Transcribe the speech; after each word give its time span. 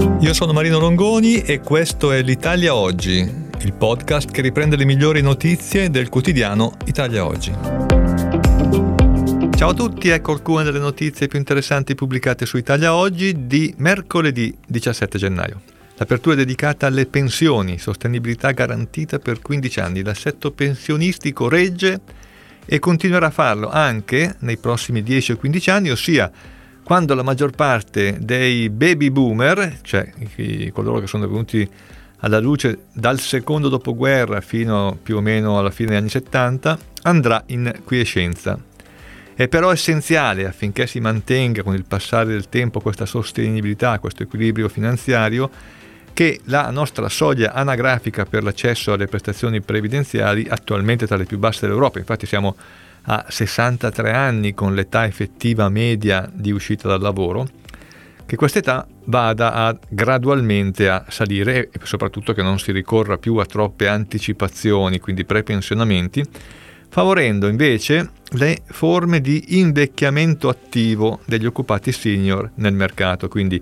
Io 0.00 0.32
sono 0.32 0.52
Marino 0.52 0.78
Longoni 0.78 1.42
e 1.42 1.60
questo 1.60 2.10
è 2.12 2.22
l'Italia 2.22 2.74
Oggi, 2.74 3.18
il 3.60 3.72
podcast 3.74 4.30
che 4.30 4.40
riprende 4.40 4.76
le 4.76 4.84
migliori 4.84 5.20
notizie 5.20 5.90
del 5.90 6.08
quotidiano 6.08 6.72
Italia 6.86 7.26
Oggi. 7.26 7.52
Ciao 9.56 9.68
a 9.68 9.74
tutti, 9.74 10.08
ecco 10.08 10.32
alcune 10.32 10.64
delle 10.64 10.78
notizie 10.78 11.26
più 11.26 11.38
interessanti 11.38 11.94
pubblicate 11.94 12.46
su 12.46 12.56
Italia 12.56 12.94
Oggi 12.94 13.46
di 13.46 13.74
mercoledì 13.76 14.56
17 14.66 15.18
gennaio. 15.18 15.60
L'apertura 15.96 16.34
è 16.34 16.38
dedicata 16.38 16.86
alle 16.86 17.04
pensioni, 17.04 17.78
sostenibilità 17.78 18.52
garantita 18.52 19.18
per 19.18 19.42
15 19.42 19.80
anni. 19.80 20.02
L'assetto 20.02 20.50
pensionistico 20.50 21.46
regge 21.46 22.00
e 22.64 22.78
continuerà 22.78 23.26
a 23.26 23.30
farlo 23.30 23.68
anche 23.68 24.36
nei 24.38 24.56
prossimi 24.56 25.02
10 25.02 25.32
o 25.32 25.36
15 25.36 25.70
anni, 25.70 25.90
ossia 25.90 26.30
quando 26.90 27.14
la 27.14 27.22
maggior 27.22 27.52
parte 27.52 28.18
dei 28.20 28.68
baby 28.68 29.10
boomer, 29.10 29.78
cioè 29.82 30.10
coloro 30.72 30.98
che 30.98 31.06
sono 31.06 31.28
venuti 31.28 31.70
alla 32.16 32.40
luce 32.40 32.86
dal 32.92 33.20
secondo 33.20 33.68
dopoguerra 33.68 34.40
fino 34.40 34.98
più 35.00 35.18
o 35.18 35.20
meno 35.20 35.56
alla 35.56 35.70
fine 35.70 35.90
degli 35.90 35.98
anni 35.98 36.08
70, 36.08 36.78
andrà 37.02 37.44
in 37.46 37.82
quiescenza. 37.84 38.58
È 39.36 39.46
però 39.46 39.70
essenziale 39.70 40.48
affinché 40.48 40.88
si 40.88 40.98
mantenga 40.98 41.62
con 41.62 41.74
il 41.74 41.84
passare 41.84 42.30
del 42.30 42.48
tempo 42.48 42.80
questa 42.80 43.06
sostenibilità, 43.06 44.00
questo 44.00 44.24
equilibrio 44.24 44.68
finanziario, 44.68 45.48
che 46.12 46.40
la 46.46 46.72
nostra 46.72 47.08
soglia 47.08 47.52
anagrafica 47.52 48.24
per 48.24 48.42
l'accesso 48.42 48.92
alle 48.92 49.06
prestazioni 49.06 49.60
previdenziali 49.60 50.44
attualmente 50.48 51.06
tra 51.06 51.14
le 51.14 51.24
più 51.24 51.38
basse 51.38 51.68
d'Europa, 51.68 52.00
infatti 52.00 52.26
siamo 52.26 52.56
a 53.04 53.26
63 53.28 54.12
anni 54.12 54.54
con 54.54 54.74
l'età 54.74 55.06
effettiva 55.06 55.68
media 55.68 56.30
di 56.32 56.50
uscita 56.50 56.88
dal 56.88 57.00
lavoro, 57.00 57.48
che 58.26 58.36
questa 58.36 58.60
età 58.60 58.86
vada 59.06 59.52
a, 59.52 59.76
gradualmente 59.88 60.88
a 60.88 61.04
salire 61.08 61.70
e 61.72 61.80
soprattutto 61.82 62.32
che 62.32 62.42
non 62.42 62.58
si 62.58 62.70
ricorra 62.70 63.18
più 63.18 63.36
a 63.36 63.44
troppe 63.44 63.88
anticipazioni, 63.88 65.00
quindi 65.00 65.24
prepensionamenti, 65.24 66.24
favorendo 66.88 67.48
invece 67.48 68.10
le 68.32 68.62
forme 68.66 69.20
di 69.20 69.58
invecchiamento 69.58 70.48
attivo 70.48 71.20
degli 71.24 71.46
occupati 71.46 71.90
senior 71.90 72.52
nel 72.56 72.72
mercato, 72.72 73.28
quindi 73.28 73.60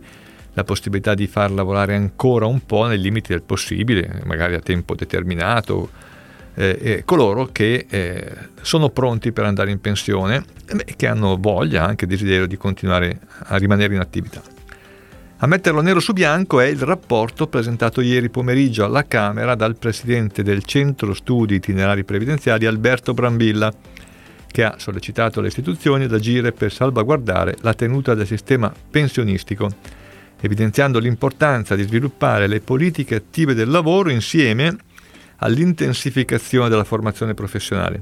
la 0.52 0.64
possibilità 0.64 1.14
di 1.14 1.26
far 1.26 1.50
lavorare 1.52 1.94
ancora 1.94 2.46
un 2.46 2.66
po' 2.66 2.86
nei 2.86 2.98
limiti 2.98 3.32
del 3.32 3.42
possibile, 3.42 4.22
magari 4.24 4.54
a 4.54 4.60
tempo 4.60 4.94
determinato, 4.94 5.88
eh, 6.58 7.02
coloro 7.04 7.50
che 7.52 7.86
eh, 7.88 8.32
sono 8.62 8.90
pronti 8.90 9.30
per 9.30 9.44
andare 9.44 9.70
in 9.70 9.80
pensione 9.80 10.44
e 10.66 10.94
che 10.96 11.06
hanno 11.06 11.36
voglia, 11.38 11.84
anche 11.84 12.06
desiderio 12.06 12.46
di 12.46 12.56
continuare 12.56 13.20
a 13.44 13.56
rimanere 13.56 13.94
in 13.94 14.00
attività. 14.00 14.42
A 15.40 15.46
metterlo 15.46 15.80
nero 15.80 16.00
su 16.00 16.12
bianco 16.12 16.58
è 16.58 16.66
il 16.66 16.80
rapporto 16.80 17.46
presentato 17.46 18.00
ieri 18.00 18.28
pomeriggio 18.28 18.84
alla 18.84 19.06
Camera 19.06 19.54
dal 19.54 19.76
presidente 19.76 20.42
del 20.42 20.64
Centro 20.64 21.14
Studi 21.14 21.54
Itinerari 21.54 22.02
Previdenziali 22.02 22.66
Alberto 22.66 23.14
Brambilla, 23.14 23.72
che 24.50 24.64
ha 24.64 24.74
sollecitato 24.78 25.40
le 25.40 25.48
istituzioni 25.48 26.04
ad 26.04 26.12
agire 26.12 26.50
per 26.50 26.72
salvaguardare 26.72 27.56
la 27.60 27.74
tenuta 27.74 28.14
del 28.14 28.26
sistema 28.26 28.72
pensionistico 28.90 29.70
evidenziando 30.40 30.98
l'importanza 30.98 31.74
di 31.74 31.82
sviluppare 31.82 32.46
le 32.46 32.60
politiche 32.60 33.16
attive 33.16 33.54
del 33.54 33.68
lavoro 33.68 34.10
insieme 34.10 34.76
all'intensificazione 35.38 36.68
della 36.68 36.84
formazione 36.84 37.34
professionale 37.34 38.00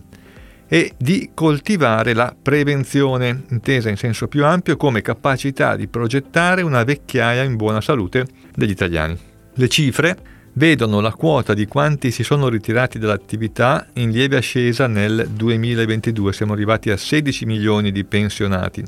e 0.68 0.92
di 0.98 1.30
coltivare 1.32 2.12
la 2.12 2.34
prevenzione, 2.40 3.44
intesa 3.50 3.88
in 3.88 3.96
senso 3.96 4.26
più 4.26 4.44
ampio 4.44 4.76
come 4.76 5.00
capacità 5.00 5.76
di 5.76 5.86
progettare 5.86 6.62
una 6.62 6.82
vecchiaia 6.82 7.42
in 7.42 7.56
buona 7.56 7.80
salute 7.80 8.26
degli 8.54 8.70
italiani. 8.70 9.16
Le 9.54 9.68
cifre 9.68 10.18
vedono 10.54 11.00
la 11.00 11.12
quota 11.12 11.54
di 11.54 11.66
quanti 11.66 12.10
si 12.10 12.24
sono 12.24 12.48
ritirati 12.48 12.98
dall'attività 12.98 13.86
in 13.94 14.10
lieve 14.10 14.38
ascesa 14.38 14.86
nel 14.86 15.28
2022, 15.30 16.32
siamo 16.32 16.54
arrivati 16.54 16.91
a 16.91 16.96
16 16.96 17.46
milioni 17.46 17.92
di 17.92 18.04
pensionati, 18.04 18.82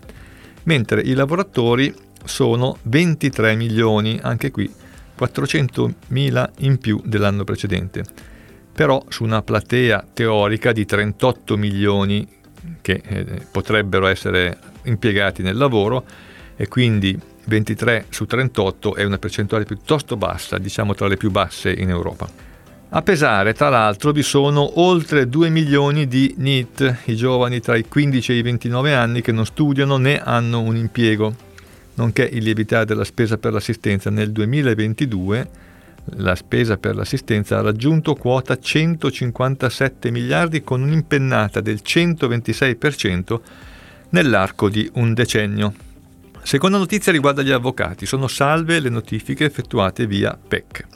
mentre 0.64 1.00
i 1.02 1.12
lavoratori 1.12 1.94
sono 2.24 2.78
23 2.82 3.54
milioni, 3.54 4.18
anche 4.20 4.50
qui 4.50 4.70
400 5.14 5.94
mila 6.08 6.50
in 6.58 6.78
più 6.78 7.00
dell'anno 7.04 7.44
precedente. 7.44 8.04
Però 8.78 9.04
su 9.08 9.24
una 9.24 9.42
platea 9.42 10.06
teorica 10.14 10.70
di 10.70 10.84
38 10.84 11.56
milioni 11.56 12.24
che 12.80 13.02
eh, 13.04 13.24
potrebbero 13.50 14.06
essere 14.06 14.56
impiegati 14.84 15.42
nel 15.42 15.56
lavoro 15.56 16.04
e 16.54 16.68
quindi 16.68 17.18
23 17.46 18.06
su 18.08 18.24
38 18.24 18.94
è 18.94 19.02
una 19.02 19.18
percentuale 19.18 19.64
piuttosto 19.64 20.16
bassa, 20.16 20.58
diciamo 20.58 20.94
tra 20.94 21.08
le 21.08 21.16
più 21.16 21.32
basse 21.32 21.72
in 21.72 21.88
Europa. 21.88 22.28
A 22.90 23.02
pesare, 23.02 23.52
tra 23.52 23.68
l'altro, 23.68 24.12
vi 24.12 24.22
sono 24.22 24.78
oltre 24.78 25.28
2 25.28 25.48
milioni 25.48 26.06
di 26.06 26.36
NEET, 26.38 26.98
i 27.06 27.16
giovani 27.16 27.58
tra 27.58 27.74
i 27.74 27.82
15 27.82 28.30
e 28.30 28.36
i 28.36 28.42
29 28.42 28.94
anni 28.94 29.22
che 29.22 29.32
non 29.32 29.44
studiano 29.44 29.96
né 29.96 30.22
hanno 30.22 30.60
un 30.60 30.76
impiego 30.76 31.34
nonché 31.94 32.22
il 32.22 32.44
lievitare 32.44 32.84
della 32.84 33.02
spesa 33.02 33.38
per 33.38 33.54
l'assistenza. 33.54 34.08
Nel 34.08 34.30
2022 34.30 35.66
la 36.16 36.34
spesa 36.34 36.76
per 36.76 36.94
l'assistenza 36.94 37.58
ha 37.58 37.62
raggiunto 37.62 38.14
quota 38.14 38.58
157 38.58 40.10
miliardi 40.10 40.62
con 40.62 40.82
un'impennata 40.82 41.60
del 41.60 41.80
126% 41.84 43.40
nell'arco 44.10 44.68
di 44.68 44.90
un 44.94 45.14
decennio. 45.14 45.74
Seconda 46.42 46.78
notizia 46.78 47.12
riguarda 47.12 47.42
gli 47.42 47.50
avvocati. 47.50 48.06
Sono 48.06 48.26
salve 48.26 48.80
le 48.80 48.88
notifiche 48.88 49.44
effettuate 49.44 50.06
via 50.06 50.36
PEC. 50.36 50.86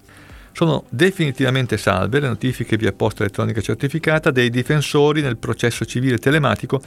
Sono 0.52 0.84
definitivamente 0.88 1.76
salve 1.76 2.20
le 2.20 2.28
notifiche 2.28 2.76
via 2.76 2.92
posta 2.92 3.22
elettronica 3.22 3.60
certificata 3.60 4.30
dei 4.30 4.50
difensori 4.50 5.20
nel 5.20 5.36
processo 5.36 5.84
civile 5.84 6.18
telematico 6.18 6.80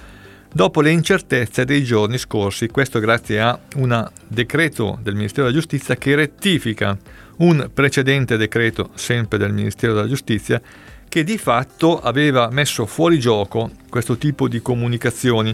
dopo 0.55 0.79
le 0.79 0.89
incertezze 0.89 1.65
dei 1.65 1.83
giorni 1.83 2.17
scorsi, 2.17 2.69
questo 2.69 2.99
grazie 2.99 3.41
a 3.41 3.59
un 3.75 4.09
decreto 4.25 4.97
del 5.01 5.13
Ministero 5.13 5.47
della 5.47 5.57
Giustizia 5.57 5.97
che 5.97 6.15
rettifica 6.15 6.97
un 7.39 7.69
precedente 7.73 8.37
decreto, 8.37 8.91
sempre 8.93 9.37
del 9.37 9.51
Ministero 9.51 9.93
della 9.93 10.07
Giustizia, 10.07 10.61
che 11.09 11.25
di 11.25 11.37
fatto 11.37 11.99
aveva 11.99 12.47
messo 12.51 12.85
fuori 12.85 13.19
gioco 13.19 13.69
questo 13.89 14.15
tipo 14.17 14.47
di 14.47 14.61
comunicazioni. 14.61 15.53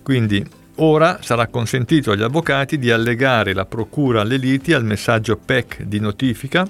Quindi 0.00 0.46
ora 0.76 1.18
sarà 1.22 1.48
consentito 1.48 2.12
agli 2.12 2.22
avvocati 2.22 2.78
di 2.78 2.92
allegare 2.92 3.52
la 3.52 3.66
procura 3.66 4.20
alle 4.20 4.36
liti 4.36 4.72
al 4.72 4.84
messaggio 4.84 5.36
PEC 5.36 5.82
di 5.82 5.98
notifica 5.98 6.64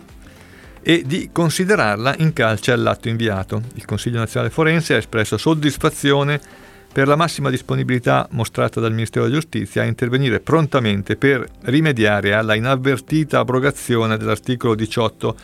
e 0.80 1.02
di 1.04 1.28
considerarla 1.30 2.14
in 2.20 2.32
calce 2.32 2.72
all'atto 2.72 3.10
inviato. 3.10 3.60
Il 3.74 3.84
Consiglio 3.84 4.16
nazionale 4.16 4.50
forense 4.50 4.94
ha 4.94 4.98
espresso 4.98 5.36
soddisfazione 5.36 6.64
per 6.96 7.08
la 7.08 7.14
massima 7.14 7.50
disponibilità 7.50 8.26
mostrata 8.30 8.80
dal 8.80 8.92
Ministero 8.94 9.26
della 9.26 9.36
Giustizia 9.36 9.82
a 9.82 9.84
intervenire 9.84 10.40
prontamente 10.40 11.16
per 11.16 11.46
rimediare 11.64 12.32
alla 12.32 12.54
inavvertita 12.54 13.38
abrogazione 13.38 14.16
dell'articolo 14.16 14.74
18 14.74 15.36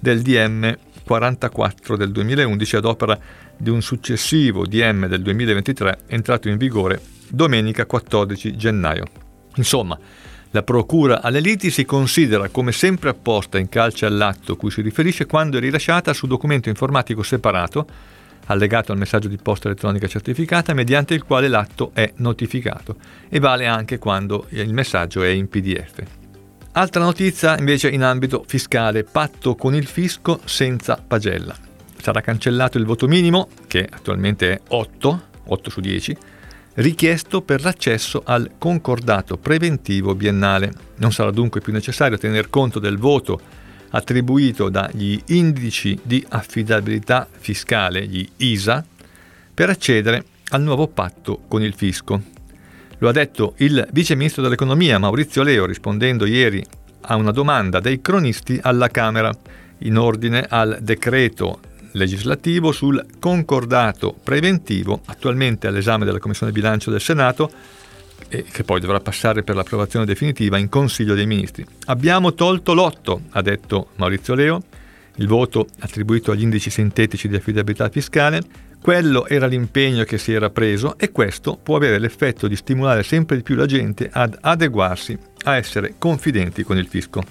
del 0.00 0.22
DM 0.22 0.74
44 1.04 1.98
del 1.98 2.10
2011 2.10 2.76
ad 2.76 2.86
opera 2.86 3.18
di 3.54 3.68
un 3.68 3.82
successivo 3.82 4.64
DM 4.64 5.06
del 5.06 5.20
2023 5.20 5.98
entrato 6.06 6.48
in 6.48 6.56
vigore 6.56 7.02
domenica 7.28 7.84
14 7.84 8.56
gennaio. 8.56 9.04
Insomma, 9.56 9.98
la 10.52 10.62
procura 10.62 11.20
alle 11.20 11.40
liti 11.40 11.70
si 11.70 11.84
considera 11.84 12.48
come 12.48 12.72
sempre 12.72 13.10
apposta 13.10 13.58
in 13.58 13.68
calce 13.68 14.06
all'atto 14.06 14.56
cui 14.56 14.70
si 14.70 14.80
riferisce 14.80 15.26
quando 15.26 15.58
è 15.58 15.60
rilasciata 15.60 16.14
su 16.14 16.26
documento 16.26 16.70
informatico 16.70 17.22
separato 17.22 17.86
allegato 18.46 18.92
al 18.92 18.98
messaggio 18.98 19.28
di 19.28 19.38
posta 19.38 19.68
elettronica 19.68 20.06
certificata 20.06 20.74
mediante 20.74 21.14
il 21.14 21.24
quale 21.24 21.48
l'atto 21.48 21.90
è 21.94 22.12
notificato 22.16 22.96
e 23.28 23.38
vale 23.38 23.66
anche 23.66 23.98
quando 23.98 24.46
il 24.50 24.72
messaggio 24.72 25.22
è 25.22 25.28
in 25.28 25.48
PDF. 25.48 26.02
Altra 26.72 27.02
notizia 27.04 27.56
invece 27.56 27.88
in 27.88 28.02
ambito 28.02 28.44
fiscale, 28.46 29.04
patto 29.04 29.54
con 29.54 29.74
il 29.74 29.86
fisco 29.86 30.40
senza 30.44 31.00
pagella. 31.06 31.56
Sarà 32.00 32.20
cancellato 32.20 32.78
il 32.78 32.84
voto 32.84 33.06
minimo, 33.06 33.48
che 33.68 33.88
attualmente 33.88 34.52
è 34.52 34.60
8, 34.68 35.22
8 35.46 35.70
su 35.70 35.80
10, 35.80 36.16
richiesto 36.74 37.42
per 37.42 37.62
l'accesso 37.62 38.22
al 38.24 38.52
concordato 38.58 39.36
preventivo 39.36 40.16
biennale. 40.16 40.72
Non 40.96 41.12
sarà 41.12 41.30
dunque 41.30 41.60
più 41.60 41.72
necessario 41.72 42.18
tener 42.18 42.50
conto 42.50 42.80
del 42.80 42.98
voto 42.98 43.40
attribuito 43.94 44.68
dagli 44.68 45.20
indici 45.26 45.98
di 46.02 46.24
affidabilità 46.28 47.28
fiscale, 47.30 48.06
gli 48.06 48.28
ISA, 48.36 48.84
per 49.54 49.70
accedere 49.70 50.24
al 50.48 50.62
nuovo 50.62 50.88
patto 50.88 51.40
con 51.48 51.62
il 51.62 51.74
fisco. 51.74 52.20
Lo 52.98 53.08
ha 53.08 53.12
detto 53.12 53.54
il 53.58 53.86
vice 53.92 54.14
ministro 54.14 54.42
dell'economia 54.42 54.98
Maurizio 54.98 55.42
Leo 55.42 55.66
rispondendo 55.66 56.26
ieri 56.26 56.64
a 57.02 57.16
una 57.16 57.30
domanda 57.30 57.80
dei 57.80 58.00
cronisti 58.00 58.58
alla 58.62 58.88
Camera 58.88 59.32
in 59.78 59.96
ordine 59.96 60.44
al 60.48 60.78
decreto 60.80 61.60
legislativo 61.92 62.72
sul 62.72 63.04
concordato 63.20 64.12
preventivo 64.12 65.02
attualmente 65.04 65.66
all'esame 65.66 66.04
della 66.04 66.18
Commissione 66.18 66.52
bilancio 66.52 66.90
del 66.90 67.00
Senato 67.00 67.50
e 68.28 68.44
che 68.50 68.64
poi 68.64 68.80
dovrà 68.80 69.00
passare 69.00 69.42
per 69.42 69.54
l'approvazione 69.54 70.04
definitiva 70.04 70.58
in 70.58 70.68
Consiglio 70.68 71.14
dei 71.14 71.26
Ministri. 71.26 71.64
Abbiamo 71.86 72.34
tolto 72.34 72.74
l'otto, 72.74 73.22
ha 73.30 73.42
detto 73.42 73.88
Maurizio 73.96 74.34
Leo, 74.34 74.62
il 75.16 75.26
voto 75.28 75.66
attribuito 75.80 76.32
agli 76.32 76.42
indici 76.42 76.70
sintetici 76.70 77.28
di 77.28 77.36
affidabilità 77.36 77.88
fiscale, 77.88 78.42
quello 78.80 79.26
era 79.26 79.46
l'impegno 79.46 80.04
che 80.04 80.18
si 80.18 80.32
era 80.32 80.50
preso 80.50 80.98
e 80.98 81.10
questo 81.10 81.56
può 81.56 81.76
avere 81.76 81.98
l'effetto 81.98 82.48
di 82.48 82.56
stimolare 82.56 83.02
sempre 83.02 83.36
di 83.36 83.42
più 83.42 83.54
la 83.54 83.66
gente 83.66 84.10
ad 84.12 84.36
adeguarsi, 84.40 85.16
a 85.44 85.56
essere 85.56 85.94
confidenti 85.96 86.64
con 86.64 86.76
il 86.76 86.86
fisco. 86.86 87.22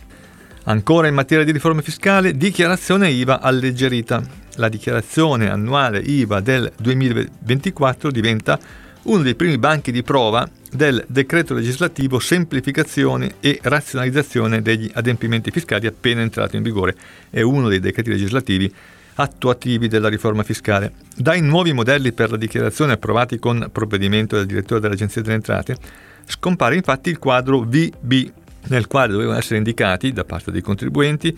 Ancora 0.63 1.07
in 1.07 1.13
materia 1.13 1.43
di 1.43 1.51
riforma 1.51 1.81
fiscale, 1.81 2.37
dichiarazione 2.37 3.09
IVA 3.09 3.41
alleggerita. 3.41 4.23
La 4.55 4.69
dichiarazione 4.69 5.49
annuale 5.49 5.99
IVA 5.99 6.39
del 6.39 6.71
2024 6.77 8.09
diventa 8.11 8.57
uno 9.03 9.21
dei 9.21 9.35
primi 9.35 9.57
banchi 9.57 9.91
di 9.91 10.03
prova 10.03 10.49
del 10.73 11.03
decreto 11.07 11.53
legislativo 11.53 12.19
semplificazione 12.19 13.35
e 13.39 13.59
razionalizzazione 13.61 14.61
degli 14.61 14.89
adempimenti 14.93 15.51
fiscali 15.51 15.87
appena 15.87 16.21
entrato 16.21 16.55
in 16.55 16.63
vigore. 16.63 16.95
È 17.29 17.41
uno 17.41 17.69
dei 17.69 17.79
decreti 17.79 18.09
legislativi 18.09 18.73
attuativi 19.15 19.87
della 19.87 20.09
riforma 20.09 20.43
fiscale. 20.43 20.93
Dai 21.15 21.41
nuovi 21.41 21.73
modelli 21.73 22.11
per 22.11 22.31
la 22.31 22.37
dichiarazione 22.37 22.93
approvati 22.93 23.37
con 23.37 23.69
provvedimento 23.71 24.35
del 24.35 24.47
direttore 24.47 24.79
dell'Agenzia 24.79 25.21
delle 25.21 25.35
Entrate, 25.35 25.77
scompare 26.25 26.75
infatti 26.75 27.09
il 27.09 27.19
quadro 27.19 27.59
VB, 27.59 28.31
nel 28.69 28.87
quale 28.87 29.11
dovevano 29.11 29.37
essere 29.37 29.57
indicati 29.57 30.11
da 30.11 30.23
parte 30.23 30.51
dei 30.51 30.61
contribuenti 30.61 31.37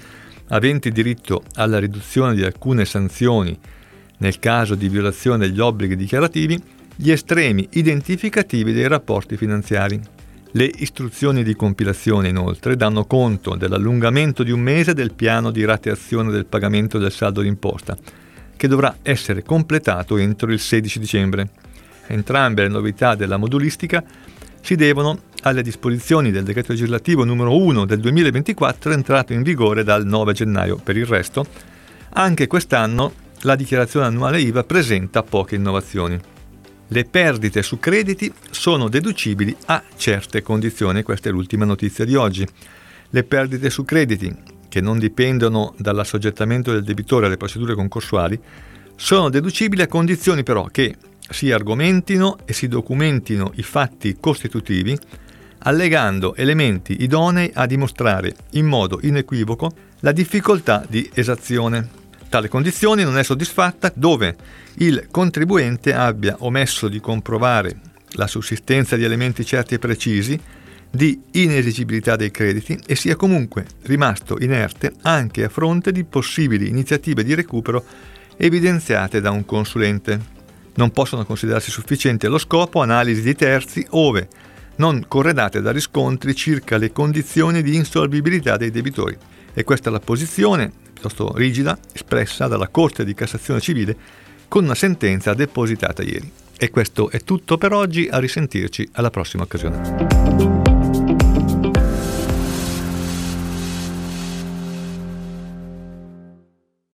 aventi 0.50 0.92
diritto 0.92 1.44
alla 1.56 1.80
riduzione 1.80 2.36
di 2.36 2.44
alcune 2.44 2.86
sanzioni 2.86 3.58
nel 4.18 4.40
caso 4.40 4.76
di 4.76 4.88
violazione 4.88 5.48
degli 5.48 5.60
obblighi 5.60 5.96
dichiarativi 5.96 6.62
gli 6.96 7.12
estremi 7.12 7.68
identificativi 7.72 8.72
dei 8.72 8.88
rapporti 8.88 9.36
finanziari. 9.36 10.00
Le 10.52 10.72
istruzioni 10.78 11.44
di 11.44 11.54
compilazione 11.54 12.30
inoltre 12.30 12.78
danno 12.78 13.04
conto 13.04 13.56
dell'allungamento 13.56 14.44
di 14.44 14.52
un 14.52 14.62
mese 14.62 14.94
del 14.94 15.14
piano 15.14 15.52
di 15.52 15.66
rateazione 15.66 16.32
del 16.32 16.46
pagamento 16.46 16.98
del 16.98 17.12
saldo 17.12 17.42
d'imposta, 17.42 17.98
che 18.56 18.68
dovrà 18.70 18.98
essere 19.02 19.44
completato 19.44 20.16
entro 20.18 20.52
il 20.52 20.60
16 20.60 21.00
dicembre. 21.00 21.50
Entrambe 22.08 22.62
le 22.62 22.70
novità 22.70 23.16
della 23.16 23.36
modulistica 23.36 24.02
si 24.62 24.76
devono 24.76 25.24
alle 25.42 25.62
disposizioni 25.62 26.32
del 26.32 26.44
decreto 26.44 26.72
legislativo 26.72 27.26
numero 27.26 27.58
1 27.58 27.86
del 27.86 28.00
2024 28.00 28.94
entrato 28.94 29.34
in 29.34 29.44
vigore 29.44 29.84
dal 29.84 30.06
9 30.06 30.32
gennaio. 30.32 30.78
Per 30.78 30.96
il 30.96 31.06
resto, 31.06 31.46
anche 32.14 32.48
quest'anno 32.48 33.12
la 33.42 33.56
dichiarazione 33.56 34.06
annuale 34.06 34.40
IVA 34.40 34.64
presenta 34.64 35.22
poche 35.22 35.56
innovazioni. 35.56 36.18
Le 36.88 37.04
perdite 37.06 37.64
su 37.64 37.80
crediti 37.80 38.32
sono 38.52 38.90
deducibili 38.90 39.56
a 39.66 39.82
certe 39.96 40.44
condizioni, 40.44 41.02
questa 41.02 41.30
è 41.30 41.32
l'ultima 41.32 41.66
notizia 41.66 42.06
di 42.06 42.16
oggi. 42.16 42.48
Le 43.10 43.24
perdite 43.24 43.72
su 43.72 43.84
crediti, 43.84 44.34
che 44.70 44.82
non 44.82 45.00
dipendono 45.00 45.74
dall'assoggettamento 45.78 46.72
del 46.72 46.84
debitore 46.84 47.26
alle 47.26 47.38
procedure 47.38 47.74
concorsuali, 47.74 48.40
sono 48.96 49.30
deducibili 49.30 49.82
a 49.82 49.88
condizioni 49.88 50.44
però 50.44 50.66
che 50.66 50.96
si 51.28 51.52
argomentino 51.52 52.38
e 52.46 52.54
si 52.54 52.68
documentino 52.68 53.52
i 53.56 53.64
fatti 53.64 54.18
costitutivi 54.20 54.98
allegando 55.60 56.36
elementi 56.36 57.02
idonei 57.02 57.50
a 57.54 57.66
dimostrare 57.66 58.36
in 58.52 58.68
modo 58.68 59.00
inequivoco 59.02 59.72
la 60.02 60.12
difficoltà 60.12 60.86
di 60.88 61.10
esazione. 61.14 62.04
Tale 62.30 62.48
condizione 62.48 63.04
non 63.04 63.18
è 63.18 63.24
soddisfatta 63.24 63.92
dove 63.96 64.36
il 64.78 65.08
contribuente 65.10 65.94
abbia 65.94 66.36
omesso 66.40 66.88
di 66.88 67.00
comprovare 67.00 67.80
la 68.12 68.28
sussistenza 68.28 68.96
di 68.96 69.04
elementi 69.04 69.46
certi 69.46 69.76
e 69.76 69.80
precisi 69.80 70.40
di 70.90 71.22
inesigibilità 71.32 72.16
dei 72.16 72.32
crediti 72.32 72.80
e 72.86 72.96
sia 72.96 73.16
comunque 73.16 73.66
rimasto 73.84 74.38
inerte 74.40 74.94
anche 75.02 75.44
a 75.44 75.50
fronte 75.50 75.92
di 75.92 76.04
possibili 76.04 76.70
iniziative 76.70 77.24
di 77.24 77.34
recupero 77.36 77.84
evidenziate 78.38 79.22
da 79.22 79.32
un 79.32 79.46
consulente. 79.46 80.34
Non 80.76 80.92
possono 80.92 81.26
considerarsi 81.26 81.72
sufficienti 81.72 82.26
allo 82.26 82.38
scopo 82.38 82.82
analisi 82.82 83.22
di 83.22 83.36
terzi 83.36 83.86
ove 83.92 84.28
non 84.78 85.06
corredate 85.08 85.62
da 85.62 85.72
riscontri 85.72 86.36
circa 86.36 86.78
le 86.78 86.92
condizioni 86.92 87.62
di 87.62 87.76
insolvibilità 87.76 88.58
dei 88.58 88.72
debitori. 88.72 89.18
E 89.54 89.64
questa 89.64 89.90
è 89.90 89.92
la 89.92 90.00
posizione 90.00 90.70
piuttosto 90.92 91.34
rigida 91.36 91.78
espressa 91.94 92.48
dalla 92.48 92.68
Corte 92.68 93.06
di 93.06 93.14
Cassazione 93.14 93.62
Civile 93.62 93.98
con 94.48 94.64
una 94.64 94.76
sentenza 94.76 95.34
depositata 95.34 96.04
ieri. 96.04 96.32
E 96.58 96.70
questo 96.70 97.10
è 97.10 97.20
tutto 97.22 97.58
per 97.58 97.74
oggi, 97.74 98.08
a 98.10 98.20
risentirci 98.20 98.90
alla 98.94 99.10
prossima 99.10 99.44
occasione. 99.44 100.65